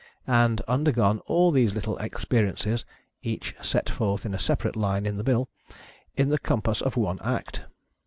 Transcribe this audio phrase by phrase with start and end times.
[0.25, 2.85] "and undergone all these little experiences
[3.21, 5.47] (each set forth in a separate line in the bill)
[6.17, 7.65] in the compass of one act.